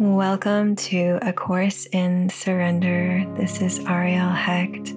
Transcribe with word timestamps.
Welcome 0.00 0.76
to 0.76 1.18
A 1.20 1.30
Course 1.30 1.84
in 1.84 2.30
Surrender. 2.30 3.22
This 3.36 3.60
is 3.60 3.80
Arielle 3.80 4.34
Hecht, 4.34 4.94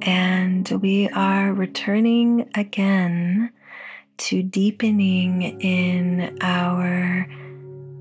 and 0.00 0.66
we 0.80 1.10
are 1.10 1.52
returning 1.52 2.48
again 2.54 3.50
to 4.16 4.42
deepening 4.42 5.60
in 5.60 6.38
our 6.40 7.28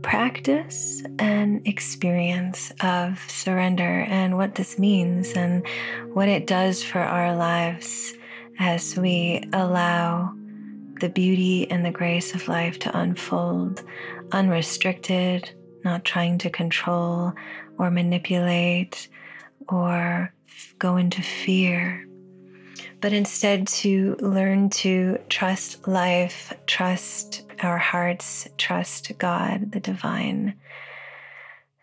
practice 0.01 1.03
and 1.19 1.67
experience 1.67 2.71
of 2.79 3.19
surrender 3.29 4.05
and 4.07 4.37
what 4.37 4.55
this 4.55 4.79
means 4.79 5.33
and 5.33 5.67
what 6.13 6.29
it 6.29 6.47
does 6.47 6.81
for 6.81 6.99
our 6.99 7.35
lives 7.35 8.13
as 8.59 8.95
we 8.95 9.43
allow 9.51 10.33
the 11.01 11.09
beauty 11.09 11.69
and 11.69 11.83
the 11.83 11.91
grace 11.91 12.33
of 12.33 12.47
life 12.47 12.79
to 12.79 12.97
unfold 12.97 13.83
unrestricted 14.31 15.51
not 15.89 16.05
trying 16.05 16.37
to 16.37 16.49
control 16.51 17.33
or 17.79 17.89
manipulate 17.89 19.07
or 19.67 20.31
go 20.77 20.97
into 20.97 21.21
fear, 21.21 22.07
but 23.01 23.11
instead 23.11 23.67
to 23.67 24.15
learn 24.19 24.69
to 24.69 25.17
trust 25.29 25.87
life, 25.87 26.53
trust 26.67 27.43
our 27.63 27.79
hearts, 27.79 28.47
trust 28.57 29.11
God, 29.17 29.71
the 29.71 29.79
divine, 29.79 30.53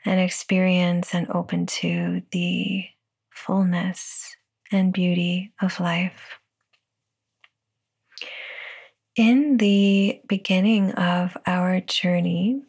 and 0.05 0.21
experience 0.21 1.13
and 1.13 1.29
open 1.31 1.67
to 1.67 2.23
the 2.31 2.85
fullness 3.31 4.37
and 4.71 4.93
beauty 4.93 5.53
of 5.61 5.81
life. 5.81 6.39
In 9.17 9.57
the 9.57 10.21
beginning 10.29 10.93
of 10.93 11.37
our 11.47 11.81
journey, 11.81 12.63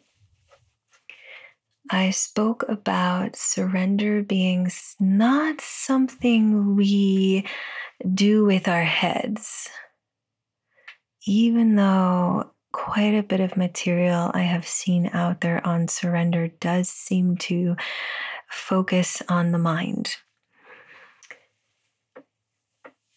I 1.90 2.10
spoke 2.10 2.64
about 2.68 3.36
surrender 3.36 4.22
being 4.22 4.70
not 5.00 5.60
something 5.60 6.76
we 6.76 7.46
do 8.14 8.44
with 8.44 8.68
our 8.68 8.84
heads, 8.84 9.68
even 11.26 11.76
though 11.76 12.50
quite 12.72 13.14
a 13.14 13.22
bit 13.22 13.40
of 13.40 13.56
material 13.56 14.30
I 14.34 14.42
have 14.42 14.66
seen 14.66 15.10
out 15.12 15.40
there 15.40 15.66
on 15.66 15.88
surrender 15.88 16.48
does 16.48 16.88
seem 16.88 17.36
to 17.38 17.76
focus 18.50 19.22
on 19.28 19.52
the 19.52 19.58
mind. 19.58 20.16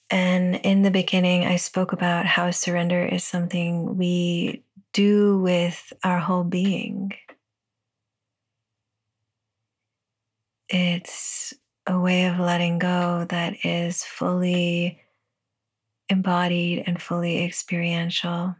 And 0.09 0.55
in 0.57 0.81
the 0.81 0.91
beginning, 0.91 1.45
I 1.45 1.55
spoke 1.55 1.93
about 1.93 2.25
how 2.25 2.51
surrender 2.51 3.05
is 3.05 3.23
something 3.23 3.97
we 3.97 4.63
do 4.93 5.39
with 5.39 5.93
our 6.03 6.19
whole 6.19 6.43
being. 6.43 7.13
It's 10.73 11.53
a 11.85 11.99
way 11.99 12.25
of 12.27 12.39
letting 12.39 12.79
go 12.79 13.25
that 13.27 13.65
is 13.65 14.05
fully 14.05 15.01
embodied 16.07 16.85
and 16.87 17.01
fully 17.01 17.43
experiential. 17.43 18.55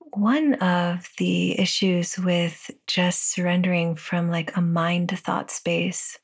One 0.00 0.54
of 0.54 1.08
the 1.18 1.58
issues 1.60 2.18
with 2.18 2.72
just 2.88 3.30
surrendering 3.30 3.94
from 3.94 4.30
like 4.30 4.56
a 4.56 4.60
mind 4.60 5.16
thought 5.16 5.52
space 5.52 6.18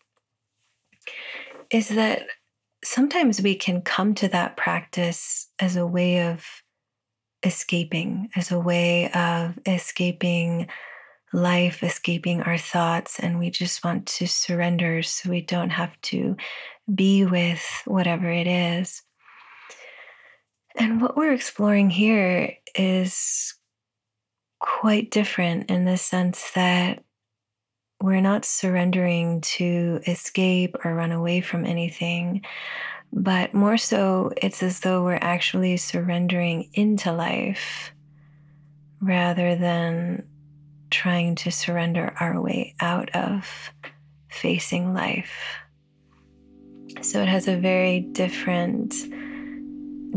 is 1.70 1.90
that 1.90 2.22
sometimes 2.82 3.40
we 3.40 3.54
can 3.54 3.82
come 3.82 4.14
to 4.16 4.26
that 4.28 4.56
practice 4.56 5.48
as 5.60 5.76
a 5.76 5.86
way 5.86 6.28
of 6.28 6.44
escaping, 7.44 8.30
as 8.34 8.50
a 8.50 8.58
way 8.58 9.12
of 9.12 9.60
escaping 9.64 10.66
life 11.32 11.82
escaping 11.82 12.42
our 12.42 12.58
thoughts 12.58 13.18
and 13.18 13.38
we 13.38 13.50
just 13.50 13.84
want 13.84 14.06
to 14.06 14.26
surrender 14.26 15.02
so 15.02 15.30
we 15.30 15.40
don't 15.40 15.70
have 15.70 16.00
to 16.02 16.36
be 16.92 17.24
with 17.24 17.64
whatever 17.84 18.28
it 18.28 18.46
is. 18.46 19.02
And 20.76 21.00
what 21.00 21.16
we're 21.16 21.32
exploring 21.32 21.90
here 21.90 22.56
is 22.74 23.54
quite 24.58 25.10
different 25.10 25.70
in 25.70 25.84
the 25.84 25.96
sense 25.96 26.50
that 26.52 27.02
we're 28.00 28.20
not 28.20 28.44
surrendering 28.44 29.40
to 29.42 30.00
escape 30.06 30.76
or 30.84 30.94
run 30.94 31.12
away 31.12 31.40
from 31.40 31.66
anything, 31.66 32.42
but 33.12 33.52
more 33.52 33.76
so, 33.76 34.32
it's 34.36 34.62
as 34.62 34.80
though 34.80 35.04
we're 35.04 35.18
actually 35.20 35.76
surrendering 35.76 36.70
into 36.72 37.12
life 37.12 37.92
rather 39.00 39.56
than 39.56 40.26
trying 40.90 41.34
to 41.36 41.50
surrender 41.50 42.14
our 42.20 42.40
way 42.40 42.74
out 42.80 43.14
of 43.14 43.70
facing 44.30 44.94
life. 44.94 45.32
So 47.02 47.22
it 47.22 47.28
has 47.28 47.48
a 47.48 47.56
very 47.56 48.00
different, 48.00 48.94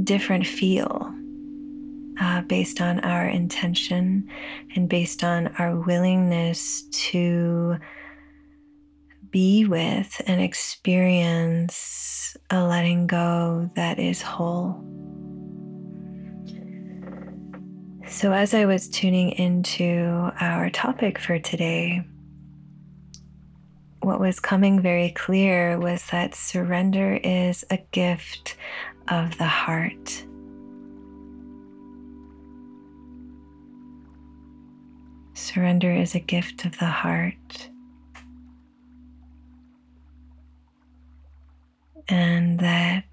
different 0.04 0.46
feel 0.46 1.14
uh, 2.20 2.42
based 2.42 2.82
on 2.82 3.00
our 3.02 3.28
intention 3.28 4.30
and 4.76 4.90
based 4.90 5.24
on 5.24 5.48
our 5.60 5.80
willingness 5.80 6.84
to 6.92 7.78
be 9.30 9.66
with 9.66 10.22
and 10.28 10.42
experience 10.42 12.38
a 12.50 12.64
letting 12.64 13.08
go 13.08 13.70
that 13.76 14.00
is 14.00 14.22
whole. 14.22 15.03
So, 18.14 18.32
as 18.32 18.54
I 18.54 18.66
was 18.66 18.88
tuning 18.88 19.32
into 19.32 20.32
our 20.40 20.70
topic 20.70 21.18
for 21.18 21.40
today, 21.40 22.04
what 24.02 24.20
was 24.20 24.40
coming 24.40 24.80
very 24.80 25.10
clear 25.10 25.80
was 25.80 26.06
that 26.12 26.36
surrender 26.36 27.16
is 27.16 27.66
a 27.72 27.78
gift 27.92 28.56
of 29.08 29.36
the 29.40 29.48
heart. 29.48 30.26
Surrender 35.34 35.92
is 35.92 36.14
a 36.14 36.20
gift 36.20 36.66
of 36.66 36.78
the 36.78 36.86
heart. 36.86 37.70
And 42.08 42.60
that 42.60 43.06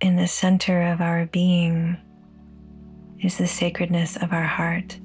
in 0.00 0.16
the 0.16 0.26
center 0.26 0.80
of 0.90 1.02
our 1.02 1.26
being, 1.26 1.98
is 3.26 3.38
the 3.38 3.46
sacredness 3.46 4.16
of 4.16 4.32
our 4.32 4.44
heart. 4.44 4.96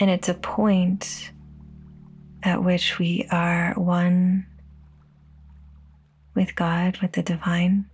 And 0.00 0.10
it's 0.10 0.30
a 0.30 0.34
point 0.34 1.30
at 2.42 2.64
which 2.64 2.98
we 2.98 3.26
are 3.30 3.74
one 3.74 4.46
with 6.34 6.54
God, 6.56 6.98
with 7.02 7.12
the 7.12 7.22
divine. 7.22 7.84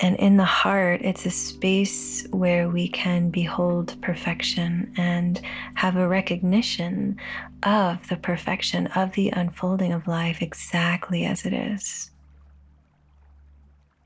And 0.00 0.14
in 0.16 0.36
the 0.36 0.44
heart, 0.44 1.00
it's 1.02 1.26
a 1.26 1.30
space 1.30 2.24
where 2.30 2.68
we 2.68 2.88
can 2.88 3.30
behold 3.30 4.00
perfection 4.00 4.92
and 4.96 5.40
have 5.74 5.96
a 5.96 6.06
recognition 6.06 7.16
of 7.64 8.06
the 8.08 8.16
perfection 8.16 8.86
of 8.88 9.14
the 9.14 9.30
unfolding 9.30 9.92
of 9.92 10.06
life 10.06 10.40
exactly 10.40 11.24
as 11.24 11.44
it 11.44 11.52
is. 11.52 12.12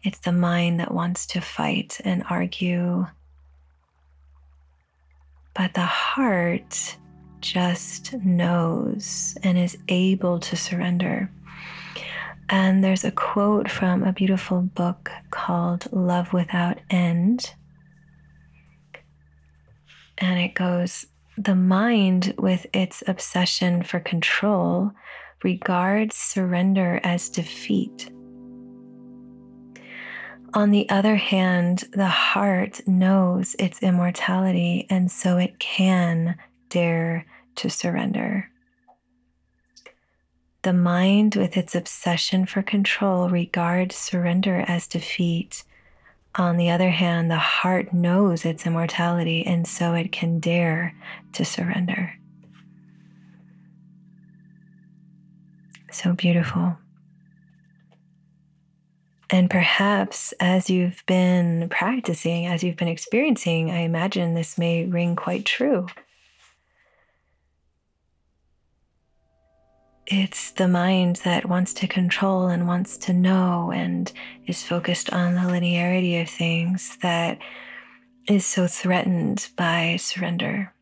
It's 0.04 0.18
the 0.18 0.32
mind 0.32 0.80
that 0.80 0.92
wants 0.92 1.26
to 1.26 1.40
fight 1.40 2.00
and 2.04 2.24
argue. 2.28 3.06
But 5.54 5.74
the 5.74 5.82
heart 5.82 6.96
just 7.40 8.12
knows 8.14 9.36
and 9.44 9.56
is 9.56 9.78
able 9.88 10.40
to 10.40 10.56
surrender. 10.56 11.30
And 12.48 12.82
there's 12.82 13.04
a 13.04 13.12
quote 13.12 13.70
from 13.70 14.02
a 14.02 14.12
beautiful 14.12 14.60
book 14.60 15.10
called 15.30 15.86
Love 15.92 16.32
Without 16.32 16.78
End. 16.90 17.54
And 20.18 20.40
it 20.40 20.54
goes 20.54 21.06
The 21.38 21.54
mind, 21.54 22.34
with 22.38 22.66
its 22.72 23.04
obsession 23.06 23.84
for 23.84 24.00
control, 24.00 24.92
regards 25.44 26.16
surrender 26.16 27.00
as 27.04 27.28
defeat 27.28 28.10
on 30.54 30.70
the 30.70 30.88
other 30.88 31.16
hand, 31.16 31.84
the 31.92 32.08
heart 32.08 32.80
knows 32.86 33.56
its 33.58 33.82
immortality, 33.82 34.86
and 34.90 35.10
so 35.10 35.38
it 35.38 35.58
can 35.58 36.36
dare 36.68 37.26
to 37.56 37.70
surrender. 37.70 38.50
The 40.62 40.72
mind, 40.72 41.34
with 41.34 41.56
its 41.56 41.74
obsession 41.74 42.46
for 42.46 42.62
control, 42.62 43.28
regards 43.28 43.96
surrender 43.96 44.64
as 44.68 44.86
defeat. 44.86 45.64
On 46.36 46.56
the 46.56 46.70
other 46.70 46.90
hand, 46.90 47.30
the 47.30 47.36
heart 47.36 47.92
knows 47.92 48.44
its 48.44 48.66
immortality, 48.66 49.44
and 49.44 49.66
so 49.66 49.94
it 49.94 50.12
can 50.12 50.38
dare 50.38 50.94
to 51.32 51.44
surrender. 51.44 52.14
So 55.90 56.12
beautiful. 56.12 56.78
And 59.32 59.48
perhaps 59.48 60.34
as 60.40 60.68
you've 60.68 61.02
been 61.06 61.70
practicing, 61.70 62.46
as 62.46 62.62
you've 62.62 62.76
been 62.76 62.86
experiencing, 62.86 63.70
I 63.70 63.78
imagine 63.78 64.34
this 64.34 64.58
may 64.58 64.84
ring 64.84 65.16
quite 65.16 65.46
true. 65.46 65.86
It's 70.06 70.50
the 70.50 70.68
mind 70.68 71.16
that 71.24 71.48
wants 71.48 71.72
to 71.74 71.86
control 71.86 72.48
and 72.48 72.68
wants 72.68 72.98
to 72.98 73.14
know 73.14 73.72
and 73.74 74.12
is 74.46 74.62
focused 74.62 75.10
on 75.14 75.34
the 75.34 75.40
linearity 75.40 76.20
of 76.20 76.28
things 76.28 76.98
that 77.00 77.38
is 78.28 78.44
so 78.44 78.66
threatened 78.66 79.48
by 79.56 79.96
surrender. 79.98 80.74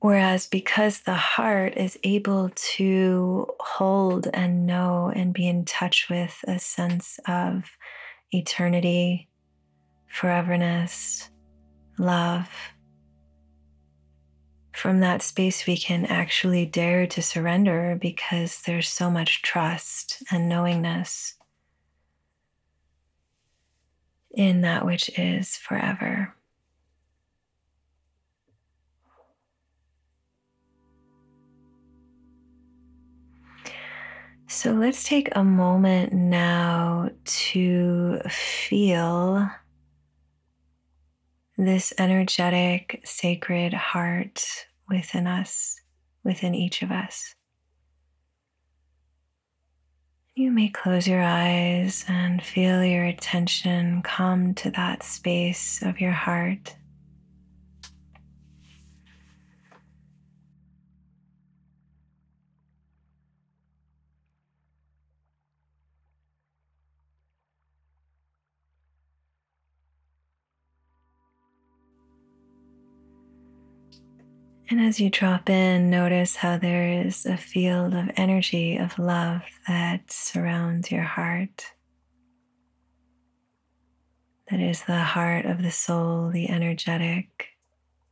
Whereas 0.00 0.46
because 0.46 1.00
the 1.00 1.14
heart 1.14 1.76
is 1.76 1.98
able 2.04 2.50
to 2.54 3.48
hold 3.58 4.28
and 4.32 4.64
know 4.64 5.12
and 5.14 5.34
be 5.34 5.48
in 5.48 5.64
touch 5.64 6.08
with 6.08 6.44
a 6.46 6.58
sense 6.60 7.18
of 7.26 7.64
eternity, 8.30 9.28
foreverness, 10.08 11.28
love, 11.98 12.48
from 14.78 15.00
that 15.00 15.22
space 15.22 15.66
we 15.66 15.76
can 15.76 16.06
actually 16.06 16.64
dare 16.64 17.04
to 17.08 17.20
surrender 17.20 17.98
because 18.00 18.62
there's 18.62 18.88
so 18.88 19.10
much 19.10 19.42
trust 19.42 20.22
and 20.30 20.48
knowingness 20.48 21.34
in 24.30 24.60
that 24.60 24.86
which 24.86 25.10
is 25.18 25.56
forever. 25.56 26.32
So 34.50 34.72
let's 34.72 35.04
take 35.04 35.28
a 35.36 35.44
moment 35.44 36.14
now 36.14 37.10
to 37.22 38.18
feel 38.30 39.46
this 41.58 41.92
energetic, 41.98 43.02
sacred 43.04 43.74
heart 43.74 44.66
within 44.88 45.26
us, 45.26 45.78
within 46.24 46.54
each 46.54 46.80
of 46.80 46.90
us. 46.90 47.34
You 50.34 50.50
may 50.50 50.70
close 50.70 51.06
your 51.06 51.22
eyes 51.22 52.06
and 52.08 52.42
feel 52.42 52.82
your 52.82 53.04
attention 53.04 54.00
come 54.00 54.54
to 54.54 54.70
that 54.70 55.02
space 55.02 55.82
of 55.82 56.00
your 56.00 56.12
heart. 56.12 56.74
And 74.78 74.86
as 74.86 75.00
you 75.00 75.10
drop 75.10 75.50
in, 75.50 75.90
notice 75.90 76.36
how 76.36 76.56
there 76.56 77.02
is 77.04 77.26
a 77.26 77.36
field 77.36 77.94
of 77.94 78.12
energy, 78.16 78.76
of 78.76 78.96
love 78.96 79.42
that 79.66 80.12
surrounds 80.12 80.92
your 80.92 81.02
heart. 81.02 81.72
That 84.48 84.60
is 84.60 84.84
the 84.84 85.00
heart 85.00 85.46
of 85.46 85.64
the 85.64 85.72
soul, 85.72 86.30
the 86.30 86.48
energetic 86.48 87.56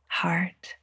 heart. 0.07 0.75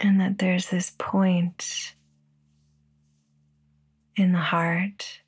And 0.00 0.20
that 0.20 0.38
there's 0.38 0.70
this 0.70 0.92
point 0.98 1.94
in 4.16 4.32
the 4.32 4.38
heart 4.38 5.20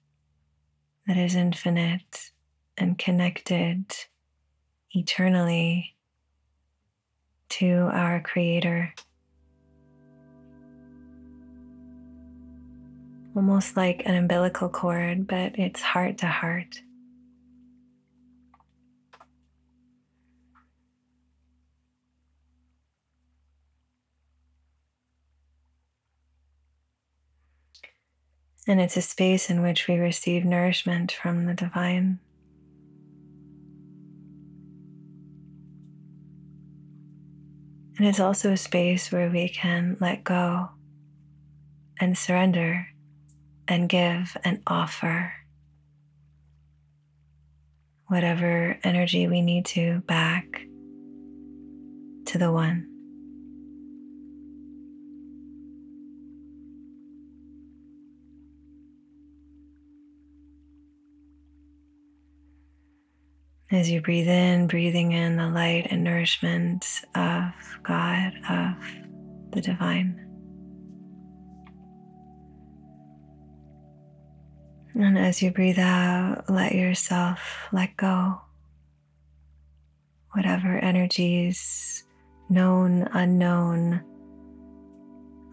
that 1.06 1.16
is 1.16 1.34
infinite 1.34 2.30
and 2.76 2.98
connected 2.98 3.84
eternally 4.92 5.94
to 7.48 7.88
our 7.92 8.20
Creator. 8.20 8.92
Almost 13.34 13.76
like 13.76 14.02
an 14.06 14.14
umbilical 14.14 14.68
cord, 14.68 15.26
but 15.26 15.58
it's 15.58 15.80
heart 15.80 16.18
to 16.18 16.26
heart. 16.26 16.80
And 28.66 28.80
it's 28.80 28.96
a 28.96 29.02
space 29.02 29.48
in 29.48 29.62
which 29.62 29.86
we 29.86 29.96
receive 29.96 30.44
nourishment 30.44 31.12
from 31.12 31.46
the 31.46 31.54
divine. 31.54 32.18
And 37.98 38.06
it's 38.06 38.20
also 38.20 38.52
a 38.52 38.56
space 38.56 39.10
where 39.10 39.30
we 39.30 39.48
can 39.48 39.96
let 40.00 40.24
go 40.24 40.68
and 41.98 42.18
surrender 42.18 42.88
and 43.68 43.88
give 43.88 44.36
and 44.44 44.62
offer 44.66 45.32
whatever 48.08 48.78
energy 48.84 49.26
we 49.26 49.40
need 49.42 49.64
to 49.66 50.00
back 50.06 50.44
to 52.26 52.38
the 52.38 52.52
one. 52.52 52.95
As 63.70 63.90
you 63.90 64.00
breathe 64.00 64.28
in, 64.28 64.68
breathing 64.68 65.10
in 65.10 65.36
the 65.36 65.48
light 65.48 65.88
and 65.90 66.04
nourishment 66.04 67.02
of 67.16 67.52
God, 67.82 68.32
of 68.48 68.76
the 69.50 69.60
divine. 69.60 70.22
And 74.94 75.18
as 75.18 75.42
you 75.42 75.50
breathe 75.50 75.80
out, 75.80 76.48
let 76.48 76.76
yourself 76.76 77.66
let 77.72 77.96
go. 77.96 78.40
Whatever 80.32 80.78
energies, 80.78 82.04
known, 82.48 83.08
unknown, 83.12 84.00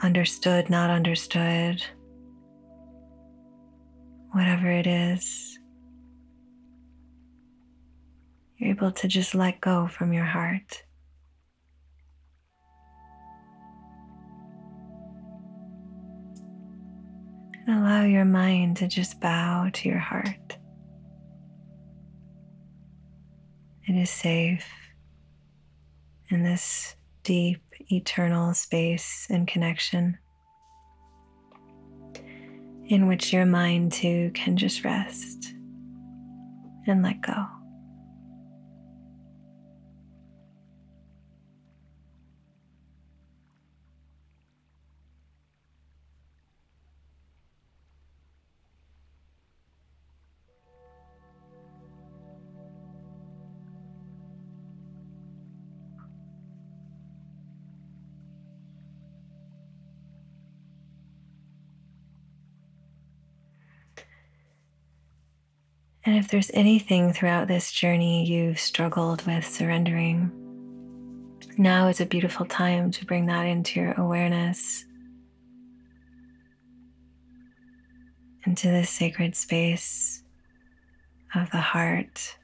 understood, 0.03 0.69
not 0.69 0.91
understood, 0.91 1.83
whatever 4.33 4.69
it 4.69 4.85
is. 4.85 5.57
You're 8.63 8.71
able 8.71 8.91
to 8.91 9.07
just 9.07 9.35
let 9.35 9.59
go 9.59 9.87
from 9.87 10.13
your 10.13 10.25
heart. 10.25 10.83
And 17.65 17.77
allow 17.77 18.03
your 18.03 18.25
mind 18.25 18.77
to 18.77 18.87
just 18.87 19.19
bow 19.19 19.69
to 19.73 19.89
your 19.89 19.99
heart. 19.99 20.57
It 23.87 23.95
is 23.95 24.09
safe 24.09 24.65
in 26.29 26.43
this 26.43 26.95
deep, 27.23 27.61
eternal 27.91 28.53
space 28.53 29.27
and 29.29 29.47
connection 29.47 30.17
in 32.87 33.07
which 33.07 33.33
your 33.33 33.45
mind 33.45 33.91
too 33.91 34.31
can 34.33 34.55
just 34.55 34.83
rest 34.85 35.53
and 36.87 37.01
let 37.01 37.21
go. 37.21 37.62
And 66.13 66.23
if 66.23 66.29
there's 66.29 66.51
anything 66.53 67.11
throughout 67.11 67.47
this 67.47 67.71
journey 67.71 68.23
you've 68.23 68.59
struggled 68.59 69.25
with 69.25 69.47
surrendering, 69.47 70.31
now 71.57 71.87
is 71.87 71.99
a 71.99 72.05
beautiful 72.05 72.45
time 72.45 72.91
to 72.91 73.05
bring 73.07 73.25
that 73.25 73.47
into 73.47 73.79
your 73.79 73.93
awareness, 73.93 74.85
into 78.45 78.67
this 78.67 78.91
sacred 78.91 79.35
space 79.35 80.21
of 81.33 81.49
the 81.49 81.57
heart 81.57 82.37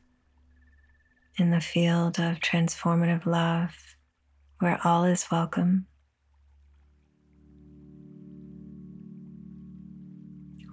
in 1.37 1.51
the 1.51 1.61
field 1.61 2.19
of 2.19 2.39
transformative 2.39 3.27
love 3.27 3.75
where 4.57 4.79
all 4.83 5.03
is 5.03 5.27
welcome. 5.31 5.85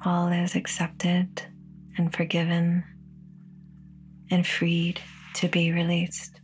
All 0.02 0.28
is 0.28 0.54
accepted 0.54 1.42
and 1.96 2.14
forgiven 2.14 2.84
and 4.30 4.46
freed 4.46 5.00
to 5.34 5.48
be 5.48 5.72
released. 5.72 6.40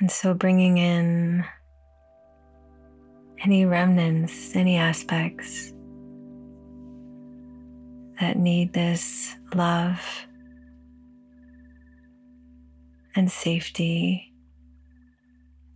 And 0.00 0.10
so 0.10 0.34
bringing 0.34 0.78
in 0.78 1.44
any 3.44 3.64
remnants, 3.64 4.56
any 4.56 4.76
aspects 4.76 5.72
that 8.20 8.36
need 8.36 8.72
this 8.72 9.36
love 9.54 10.26
and 13.14 13.30
safety 13.30 14.31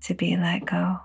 to 0.07 0.15
be 0.15 0.37
let 0.37 0.65
go. 0.65 0.99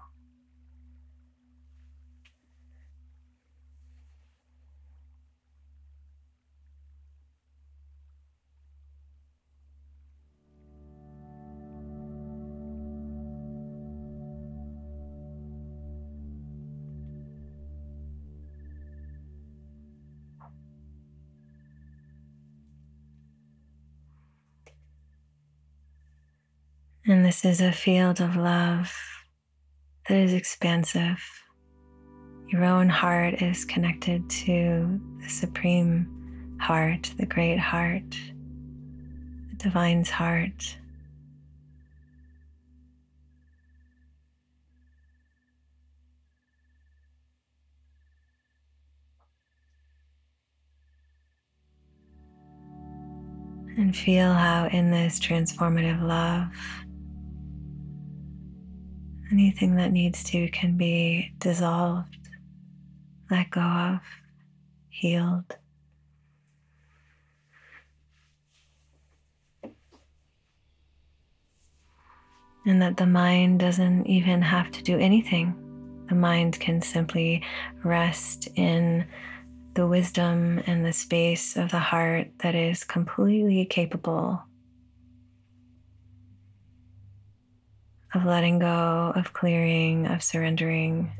This 27.23 27.45
is 27.45 27.61
a 27.61 27.71
field 27.71 28.19
of 28.19 28.35
love 28.35 28.91
that 30.09 30.17
is 30.17 30.33
expansive. 30.33 31.21
Your 32.47 32.65
own 32.65 32.89
heart 32.89 33.41
is 33.41 33.63
connected 33.63 34.29
to 34.29 34.99
the 35.21 35.29
supreme 35.29 36.57
heart, 36.59 37.13
the 37.17 37.25
great 37.25 37.57
heart, 37.57 38.09
the 39.49 39.55
divine's 39.55 40.09
heart. 40.09 40.77
And 53.77 53.95
feel 53.95 54.33
how, 54.33 54.67
in 54.73 54.91
this 54.91 55.17
transformative 55.19 56.01
love, 56.01 56.49
Anything 59.31 59.75
that 59.77 59.93
needs 59.93 60.25
to 60.25 60.49
can 60.49 60.75
be 60.75 61.31
dissolved, 61.37 62.17
let 63.29 63.49
go 63.49 63.61
of, 63.61 63.99
healed. 64.89 65.55
And 72.65 72.81
that 72.81 72.97
the 72.97 73.07
mind 73.07 73.61
doesn't 73.61 74.05
even 74.05 74.41
have 74.41 74.69
to 74.71 74.83
do 74.83 74.99
anything. 74.99 75.55
The 76.09 76.15
mind 76.15 76.59
can 76.59 76.81
simply 76.81 77.41
rest 77.85 78.49
in 78.55 79.07
the 79.75 79.87
wisdom 79.87 80.61
and 80.67 80.85
the 80.85 80.91
space 80.91 81.55
of 81.55 81.71
the 81.71 81.79
heart 81.79 82.27
that 82.39 82.53
is 82.53 82.83
completely 82.83 83.65
capable 83.65 84.43
of 88.13 88.25
letting 88.25 88.59
go, 88.59 89.13
of 89.15 89.33
clearing, 89.33 90.07
of 90.07 90.21
surrendering. 90.21 91.11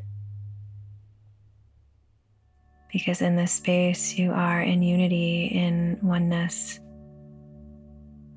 Because 2.91 3.21
in 3.21 3.37
this 3.37 3.53
space, 3.53 4.17
you 4.17 4.31
are 4.31 4.61
in 4.61 4.83
unity, 4.83 5.45
in 5.45 5.97
oneness 6.01 6.79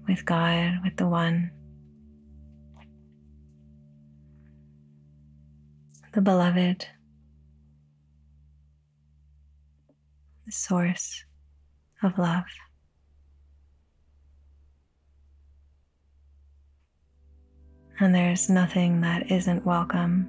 with 0.07 0.25
God, 0.25 0.79
with 0.85 0.97
the 0.97 1.09
One, 1.09 1.51
the 6.13 6.21
Beloved, 6.21 6.87
the 10.47 10.53
source 10.53 11.25
of 12.05 12.17
love. 12.19 12.45
And 18.01 18.15
there's 18.15 18.51
nothing 18.51 19.01
that 19.03 19.31
isn't 19.31 19.65
welcome. 19.65 20.29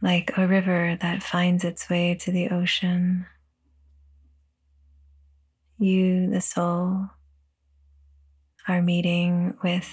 Like 0.00 0.32
a 0.36 0.46
river 0.46 0.96
that 1.00 1.22
finds 1.22 1.64
its 1.64 1.90
way 1.90 2.14
to 2.20 2.30
the 2.30 2.50
ocean, 2.50 3.26
you, 5.78 6.30
the 6.30 6.40
soul, 6.40 7.08
are 8.68 8.82
meeting 8.82 9.56
with 9.62 9.90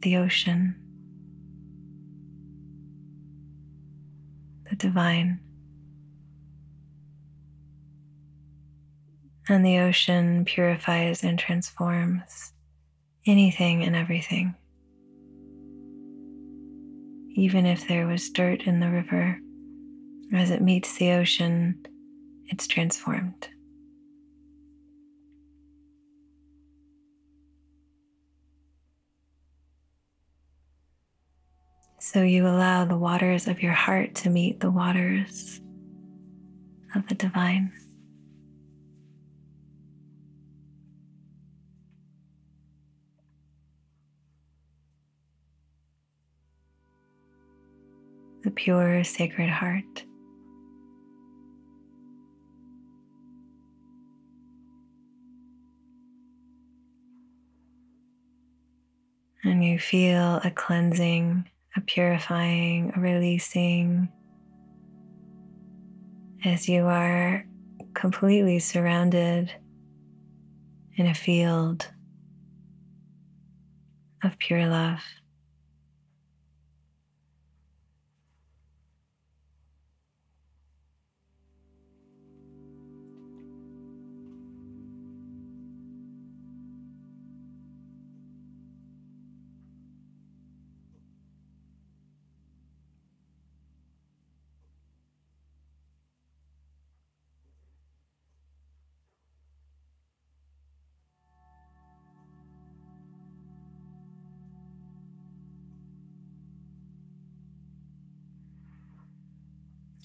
the 0.00 0.16
ocean, 0.18 0.76
the 4.68 4.76
divine. 4.76 5.40
And 9.48 9.64
the 9.64 9.78
ocean 9.78 10.44
purifies 10.44 11.22
and 11.22 11.38
transforms 11.38 12.52
anything 13.26 13.84
and 13.84 13.94
everything. 13.94 14.54
Even 17.34 17.66
if 17.66 17.86
there 17.86 18.06
was 18.06 18.30
dirt 18.30 18.62
in 18.62 18.80
the 18.80 18.90
river, 18.90 19.38
as 20.34 20.50
it 20.50 20.62
meets 20.62 20.96
the 20.96 21.12
ocean, 21.12 21.86
it's 22.46 22.66
transformed. 22.66 23.48
So 31.98 32.22
you 32.22 32.46
allow 32.46 32.84
the 32.84 32.96
waters 32.96 33.48
of 33.48 33.62
your 33.62 33.72
heart 33.72 34.14
to 34.16 34.30
meet 34.30 34.60
the 34.60 34.70
waters 34.70 35.60
of 36.94 37.06
the 37.08 37.14
divine. 37.14 37.72
Pure, 48.56 49.04
sacred 49.04 49.48
heart. 49.48 50.04
And 59.44 59.64
you 59.64 59.78
feel 59.78 60.40
a 60.42 60.50
cleansing, 60.50 61.48
a 61.76 61.80
purifying, 61.82 62.92
a 62.96 63.00
releasing 63.00 64.08
as 66.44 66.68
you 66.68 66.86
are 66.86 67.46
completely 67.94 68.58
surrounded 68.58 69.52
in 70.96 71.06
a 71.06 71.14
field 71.14 71.88
of 74.24 74.38
pure 74.38 74.66
love. 74.66 75.00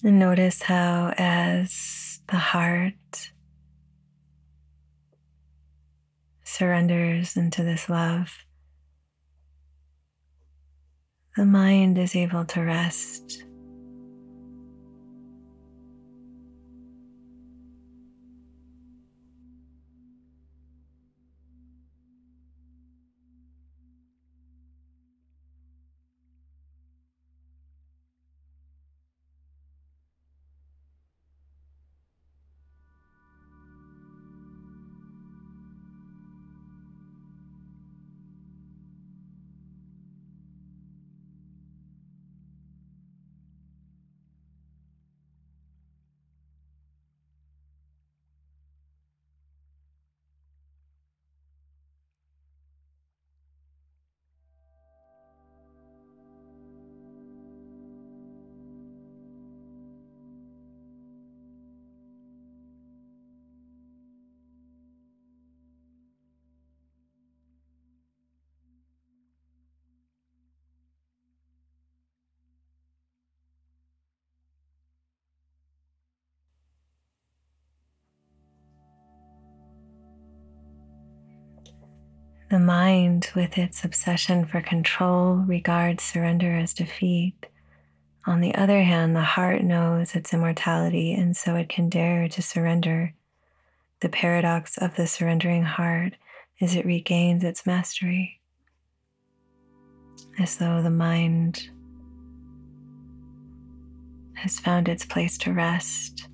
And 0.04 0.18
notice 0.18 0.62
how, 0.62 1.14
as 1.16 2.20
the 2.28 2.36
heart 2.36 3.30
surrenders 6.42 7.36
into 7.36 7.62
this 7.62 7.88
love, 7.88 8.44
the 11.36 11.44
mind 11.44 11.98
is 11.98 12.16
able 12.16 12.44
to 12.46 12.62
rest. 12.62 13.44
The 82.52 82.58
mind, 82.58 83.30
with 83.34 83.56
its 83.56 83.82
obsession 83.82 84.44
for 84.44 84.60
control, 84.60 85.36
regards 85.36 86.02
surrender 86.02 86.54
as 86.54 86.74
defeat. 86.74 87.46
On 88.26 88.42
the 88.42 88.54
other 88.54 88.82
hand, 88.82 89.16
the 89.16 89.22
heart 89.22 89.62
knows 89.62 90.14
its 90.14 90.34
immortality, 90.34 91.14
and 91.14 91.34
so 91.34 91.56
it 91.56 91.70
can 91.70 91.88
dare 91.88 92.28
to 92.28 92.42
surrender. 92.42 93.14
The 94.00 94.10
paradox 94.10 94.76
of 94.76 94.96
the 94.96 95.06
surrendering 95.06 95.62
heart 95.62 96.12
is 96.60 96.74
it 96.74 96.84
regains 96.84 97.42
its 97.42 97.64
mastery, 97.64 98.42
as 100.38 100.58
though 100.58 100.82
the 100.82 100.90
mind 100.90 101.70
has 104.34 104.60
found 104.60 104.90
its 104.90 105.06
place 105.06 105.38
to 105.38 105.54
rest. 105.54 106.28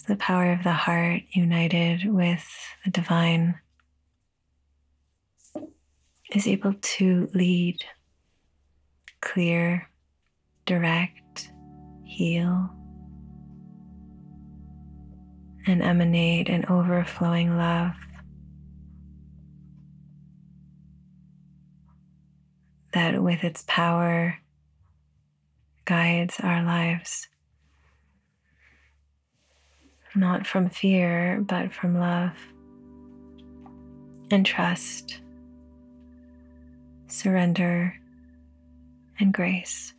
The 0.00 0.16
power 0.16 0.52
of 0.52 0.64
the 0.64 0.72
heart 0.72 1.22
united 1.30 2.06
with 2.12 2.44
the 2.84 2.90
divine 2.90 3.60
is 6.34 6.48
able 6.48 6.74
to 6.80 7.30
lead, 7.34 7.84
clear, 9.20 9.88
direct, 10.66 11.52
heal, 12.04 12.70
and 15.66 15.82
emanate 15.82 16.48
an 16.48 16.64
overflowing 16.68 17.56
love 17.56 17.92
that, 22.92 23.22
with 23.22 23.44
its 23.44 23.62
power, 23.66 24.38
guides 25.84 26.40
our 26.40 26.62
lives. 26.62 27.28
Not 30.14 30.46
from 30.46 30.68
fear, 30.68 31.42
but 31.46 31.72
from 31.72 31.98
love 31.98 32.36
and 34.30 34.44
trust 34.44 35.20
surrender, 37.12 37.94
and 39.20 39.32
grace. 39.32 39.92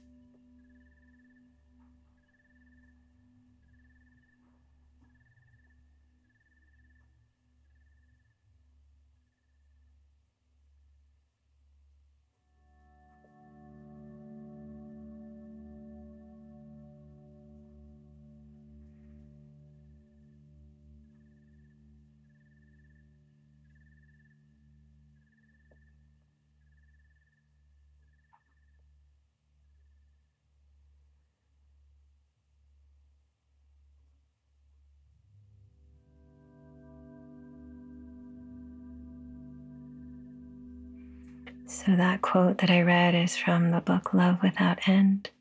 So, 41.73 41.95
that 41.95 42.21
quote 42.21 42.59
that 42.59 42.69
I 42.69 42.81
read 42.81 43.15
is 43.15 43.35
from 43.35 43.71
the 43.71 43.81
book 43.81 44.13
Love 44.13 44.43
Without 44.43 44.87
End. 44.87 45.31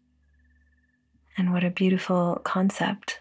And 1.36 1.52
what 1.52 1.62
a 1.62 1.68
beautiful 1.68 2.40
concept 2.42 3.20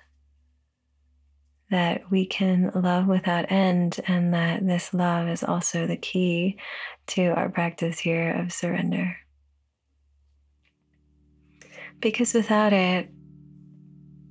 that 1.69 2.09
we 2.09 2.25
can 2.25 2.71
love 2.73 3.07
without 3.07 3.51
end, 3.51 3.99
and 4.07 4.33
that 4.33 4.65
this 4.65 4.93
love 4.93 5.27
is 5.27 5.43
also 5.43 5.85
the 5.85 5.97
key 5.97 6.57
to 7.07 7.27
our 7.27 7.49
practice 7.49 7.99
here 7.99 8.31
of 8.31 8.53
surrender. 8.53 9.17
Because 11.99 12.33
without 12.33 12.71
it, 12.71 13.09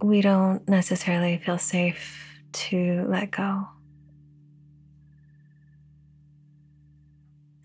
we 0.03 0.23
don't 0.23 0.67
necessarily 0.67 1.37
feel 1.45 1.59
safe 1.59 2.43
to 2.53 3.05
let 3.09 3.31
go. 3.31 3.69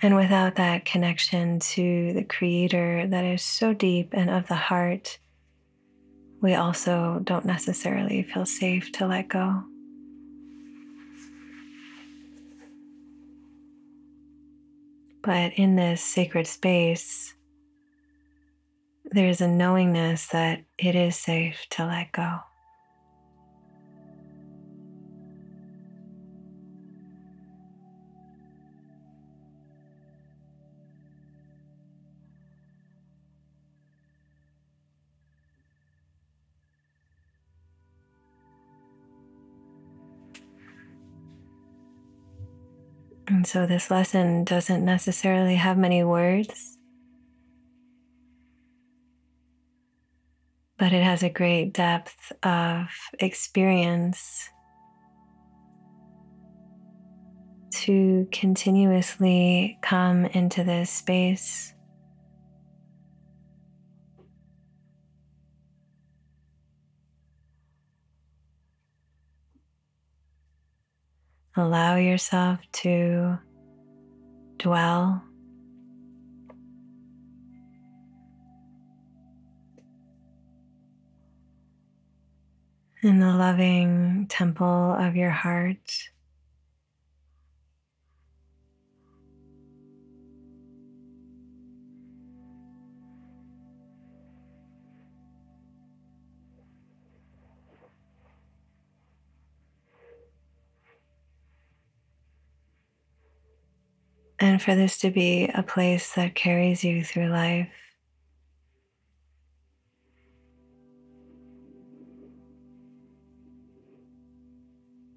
And 0.05 0.15
without 0.15 0.57
that 0.57 0.85
connection 0.85 1.57
to 1.59 2.13
the 2.13 2.23
Creator 2.23 3.07
that 3.07 3.25
is 3.25 3.41
so 3.41 3.73
deep 3.73 4.09
and 4.11 4.29
of 4.29 4.47
the 4.47 4.53
heart, 4.53 5.17
we 6.41 6.53
also 6.53 7.21
don't 7.23 7.43
necessarily 7.43 8.21
feel 8.21 8.45
safe 8.45 8.91
to 8.91 9.07
let 9.07 9.29
go. 9.29 9.63
But 15.23 15.53
in 15.53 15.75
this 15.75 16.03
sacred 16.03 16.45
space, 16.45 17.33
there's 19.05 19.41
a 19.41 19.47
knowingness 19.47 20.27
that 20.27 20.65
it 20.77 20.93
is 20.93 21.15
safe 21.15 21.65
to 21.71 21.85
let 21.87 22.11
go. 22.11 22.41
And 43.27 43.45
so 43.47 43.65
this 43.65 43.89
lesson 43.89 44.43
doesn't 44.43 44.85
necessarily 44.85 45.55
have 45.55 45.77
many 45.77 46.03
words, 46.03 46.77
but 50.77 50.93
it 50.93 51.03
has 51.03 51.23
a 51.23 51.29
great 51.29 51.73
depth 51.73 52.31
of 52.43 52.87
experience 53.19 54.49
to 57.71 58.27
continuously 58.31 59.77
come 59.81 60.25
into 60.25 60.63
this 60.63 60.89
space. 60.89 61.74
Allow 71.57 71.95
yourself 71.95 72.59
to 72.83 73.39
dwell 74.57 75.23
in 83.01 83.19
the 83.19 83.31
loving 83.31 84.25
temple 84.27 84.95
of 84.99 85.15
your 85.15 85.29
heart. 85.29 86.09
And 104.39 104.61
for 104.61 104.75
this 104.75 104.97
to 104.99 105.11
be 105.11 105.49
a 105.53 105.63
place 105.63 106.13
that 106.13 106.35
carries 106.35 106.83
you 106.83 107.03
through 107.03 107.27
life. 107.27 107.69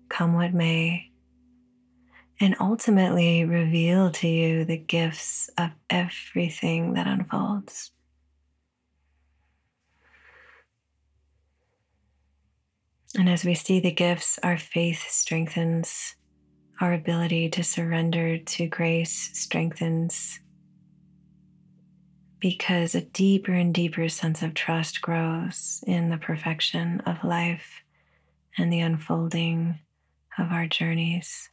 Come 0.09 0.35
what 0.35 0.53
may, 0.53 1.11
and 2.41 2.57
ultimately 2.61 3.45
reveal 3.45 4.11
to 4.11 4.29
you 4.29 4.65
the 4.65 4.77
gifts 4.77 5.51
of 5.59 5.71
everything 5.91 6.95
that 6.95 7.07
unfolds. 7.07 7.93
And 13.17 13.29
as 13.29 13.45
we 13.45 13.55
see 13.55 13.81
the 13.81 13.91
gifts, 13.91 14.39
our 14.43 14.59
faith 14.59 15.05
strengthens, 15.09 16.15
our 16.81 16.93
ability 16.93 17.49
to 17.51 17.65
surrender 17.65 18.39
to 18.39 18.67
grace 18.67 19.31
strengthens, 19.33 20.41
because 22.41 22.95
a 22.95 23.01
deeper 23.01 23.53
and 23.53 23.75
deeper 23.75 24.09
sense 24.09 24.43
of 24.43 24.55
trust 24.55 25.01
grows 25.01 25.83
in 25.87 26.09
the 26.09 26.19
perfection 26.19 27.01
of 27.01 27.25
life 27.25 27.83
and 28.57 28.73
the 28.73 28.81
unfolding 28.81 29.79
of 30.39 30.53
our 30.53 30.67
journeys. 30.67 31.51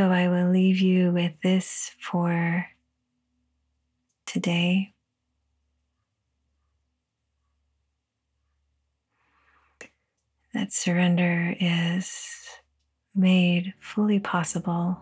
So 0.00 0.10
I 0.10 0.28
will 0.28 0.48
leave 0.48 0.78
you 0.78 1.12
with 1.12 1.38
this 1.42 1.90
for 2.00 2.66
today. 4.24 4.94
That 10.54 10.72
surrender 10.72 11.54
is 11.60 12.48
made 13.14 13.74
fully 13.78 14.20
possible 14.20 14.96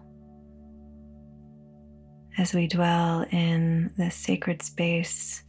as 2.36 2.52
we 2.52 2.66
dwell 2.66 3.24
in 3.30 3.92
the 3.96 4.10
sacred 4.10 4.62
space 4.62 5.44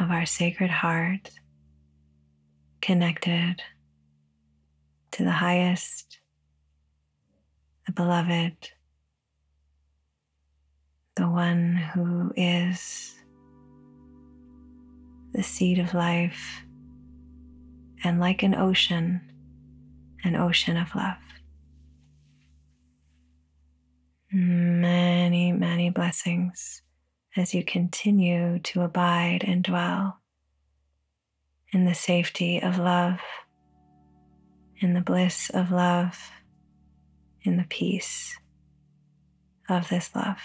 of 0.00 0.10
our 0.10 0.24
sacred 0.24 0.70
heart, 0.70 1.30
connected 2.80 3.60
to 5.10 5.24
the 5.24 5.30
highest 5.30 6.07
the 7.88 7.92
beloved, 7.92 8.70
the 11.16 11.26
one 11.26 11.74
who 11.74 12.30
is 12.36 13.14
the 15.32 15.42
seed 15.42 15.78
of 15.78 15.94
life, 15.94 16.64
and 18.04 18.20
like 18.20 18.42
an 18.42 18.54
ocean, 18.54 19.22
an 20.22 20.36
ocean 20.36 20.76
of 20.76 20.94
love. 20.94 21.16
Many, 24.30 25.52
many 25.52 25.88
blessings 25.88 26.82
as 27.38 27.54
you 27.54 27.64
continue 27.64 28.58
to 28.64 28.82
abide 28.82 29.44
and 29.46 29.64
dwell 29.64 30.18
in 31.72 31.86
the 31.86 31.94
safety 31.94 32.60
of 32.60 32.76
love, 32.76 33.18
in 34.76 34.92
the 34.92 35.00
bliss 35.00 35.48
of 35.48 35.70
love 35.70 36.18
in 37.42 37.56
the 37.56 37.66
peace 37.68 38.36
of 39.68 39.88
this 39.88 40.10
love. 40.14 40.38